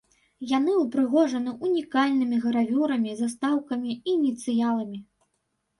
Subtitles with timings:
[0.51, 4.99] Яны ўпрыгожаны унікальнымі гравюрамі, застаўкамі і ініцыяламі.